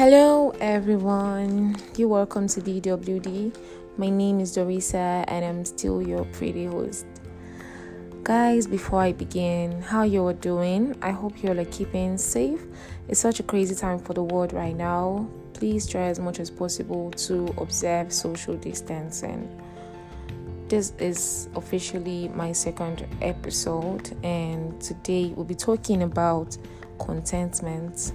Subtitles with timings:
[0.00, 1.76] Hello, everyone.
[1.94, 3.54] You're welcome to DWD.
[3.98, 7.04] My name is Dorisa, and I'm still your pretty host.
[8.22, 10.96] Guys, before I begin, how you're doing?
[11.02, 12.62] I hope you're like keeping safe.
[13.08, 15.28] It's such a crazy time for the world right now.
[15.52, 19.54] Please try as much as possible to observe social distancing.
[20.68, 26.56] This is officially my second episode, and today we'll be talking about
[26.98, 28.14] contentment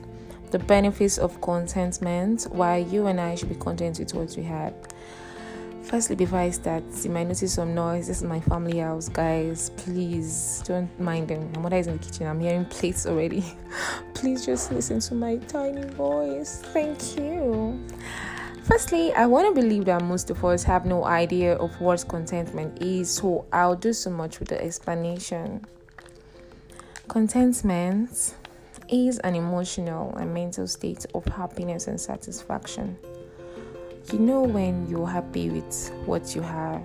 [0.56, 4.74] the benefits of contentment, why you and I should be content with what we have.
[5.84, 8.08] Firstly, before I start, you might notice some noise.
[8.08, 9.72] This is my family house, guys.
[9.72, 11.52] Please don't mind them.
[11.56, 12.28] My mother is in the kitchen.
[12.28, 13.44] I'm hearing plates already.
[14.14, 16.62] Please just listen to my tiny voice.
[16.68, 17.78] Thank you.
[18.64, 22.82] Firstly, I want to believe that most of us have no idea of what contentment
[22.82, 25.66] is, so I'll do so much with the explanation.
[27.10, 28.36] Contentment
[28.90, 32.98] is an emotional and mental state of happiness and satisfaction.
[34.12, 36.84] You know when you're happy with what you have,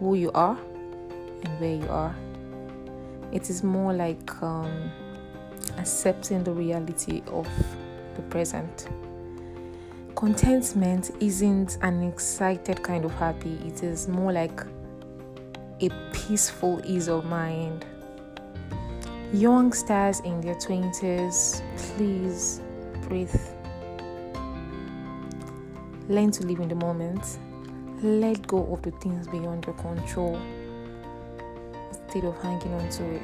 [0.00, 0.58] who you are,
[1.44, 2.14] and where you are.
[3.30, 4.90] It is more like um,
[5.76, 7.48] accepting the reality of
[8.16, 8.88] the present.
[10.16, 14.60] Contentment isn't an excited kind of happy, it is more like
[15.80, 17.84] a peaceful ease of mind
[19.32, 22.62] Youngsters in their 20s, please
[23.02, 23.34] breathe.
[26.08, 27.38] Learn to live in the moment.
[28.02, 30.40] Let go of the things beyond your control
[31.90, 33.22] instead of hanging on to it.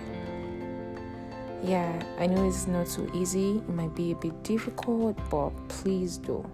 [1.62, 3.56] Yeah, I know it's not so easy.
[3.56, 6.44] It might be a bit difficult, but please do.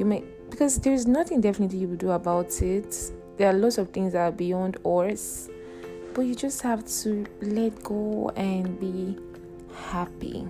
[0.00, 3.12] You may because there is nothing definitely you will do about it.
[3.36, 5.48] There are lots of things that are beyond us
[6.16, 9.18] but you just have to let go and be
[9.90, 10.48] happy.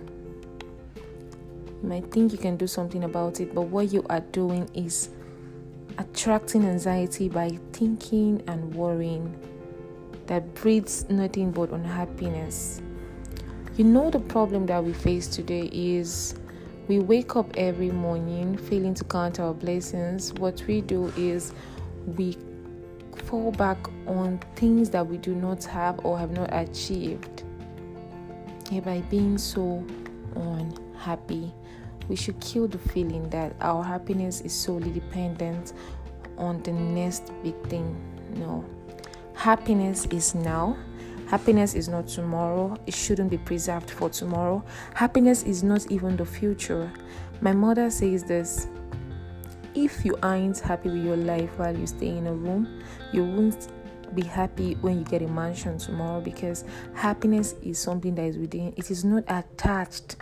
[1.83, 5.11] You might think you can do something about it, but what you are doing is
[5.98, 9.36] attracting anxiety by thinking and worrying
[10.27, 12.80] that breeds nothing but unhappiness.
[13.77, 16.36] You know, the problem that we face today is
[16.86, 20.33] we wake up every morning failing to count our blessings.
[20.35, 21.52] What we do is
[22.17, 22.39] we
[23.22, 27.44] fall back on things that we do not have or have not achieved.
[28.84, 29.84] By being so
[30.34, 31.52] unhappy,
[32.08, 35.72] we should kill the feeling that our happiness is solely dependent
[36.38, 37.96] on the next big thing.
[38.36, 38.64] No.
[39.34, 40.77] Happiness is now.
[41.28, 42.77] Happiness is not tomorrow.
[42.86, 44.64] It shouldn't be preserved for tomorrow.
[44.94, 46.90] Happiness is not even the future.
[47.40, 48.68] My mother says this
[49.77, 52.83] if you aren't happy with your life while you stay in a room,
[53.13, 53.69] you won't
[54.14, 56.64] be happy when you get a mansion tomorrow because
[56.95, 60.17] happiness is something that is within it is not attached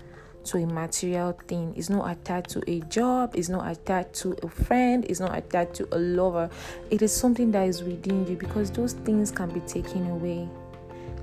[0.45, 1.73] to a material thing.
[1.75, 3.35] It's not attached to a job.
[3.35, 5.07] It's not attached to a friend.
[5.09, 6.51] It's not attached to a lover.
[6.91, 10.47] It is something that is within you because those things can be taken away.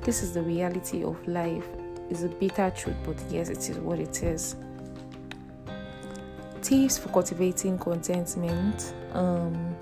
[0.02, 1.68] This is the reality of life.
[2.10, 4.56] It's a bitter truth but yes it is what it is
[6.72, 9.76] tips for cultivating contentment um,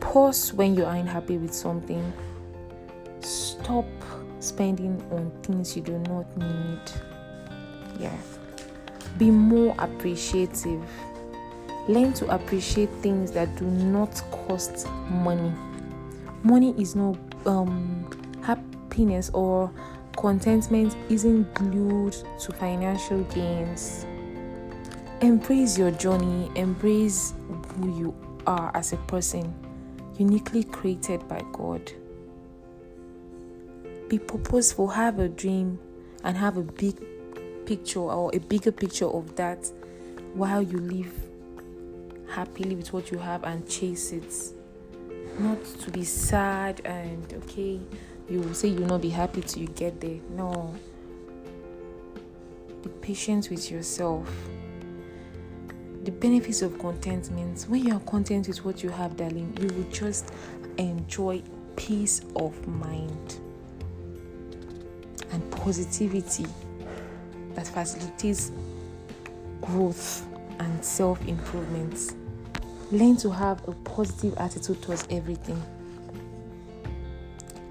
[0.00, 2.12] pause when you are unhappy with something.
[3.20, 3.86] Stop
[4.40, 6.80] spending on things you do not need.
[8.00, 8.16] Yeah.
[9.16, 10.82] Be more appreciative.
[11.86, 15.52] Learn to appreciate things that do not cost money.
[16.42, 18.10] Money is no um,
[18.42, 19.70] happiness or
[20.16, 24.04] contentment isn't glued to financial gains
[25.20, 27.34] Embrace your journey, embrace
[27.74, 28.14] who you
[28.46, 29.52] are as a person,
[30.16, 31.90] uniquely created by God.
[34.08, 35.80] Be purposeful, have a dream,
[36.22, 36.94] and have a big
[37.66, 39.68] picture or a bigger picture of that
[40.34, 41.12] while you live
[42.30, 44.32] happily with what you have and chase it.
[45.40, 47.80] Not to be sad and okay,
[48.30, 50.20] you say you'll not be happy till you get there.
[50.30, 50.76] No.
[52.84, 54.28] Be patient with yourself
[56.08, 59.90] the benefits of contentment when you are content with what you have darling you will
[59.90, 60.32] just
[60.78, 61.42] enjoy
[61.76, 63.40] peace of mind
[65.32, 66.46] and positivity
[67.52, 68.52] that facilitates
[69.60, 70.26] growth
[70.60, 72.14] and self-improvement
[72.90, 75.62] learn to have a positive attitude towards everything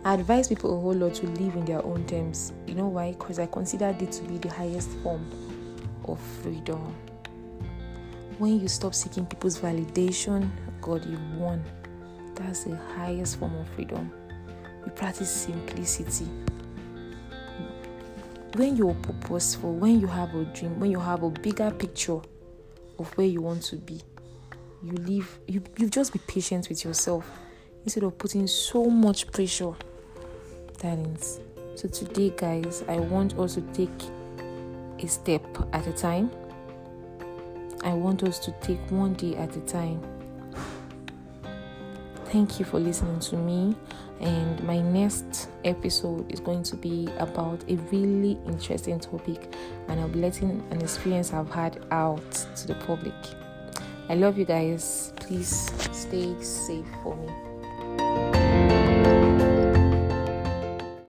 [0.06, 2.54] I advise people a whole lot to live in their own terms.
[2.66, 3.12] You know why?
[3.12, 5.30] Because I consider it to be the highest form
[6.06, 6.96] of freedom.
[8.38, 10.50] When you stop seeking people's validation,
[10.82, 11.64] God, you won.
[12.36, 14.12] That's the highest form of freedom.
[14.86, 16.28] You practice simplicity.
[18.58, 22.20] when you're purposeful, when you have a dream, when you have a bigger picture
[22.98, 24.02] of where you want to be,
[24.84, 27.30] you live you you just be patient with yourself
[27.84, 29.74] instead of putting so much pressure.
[30.80, 31.40] Darlings.
[31.76, 33.92] So today guys, I want us to take
[35.00, 35.44] a step
[35.74, 36.32] at a time.
[37.84, 40.02] I want us to take one day at a time.
[42.26, 43.76] Thank you for listening to me
[44.20, 49.54] and my next episode is going to be about a really interesting topic
[49.88, 53.14] and I'll be letting an experience I've had out to the public.
[54.10, 55.14] I love you guys.
[55.18, 57.47] Please stay safe for me.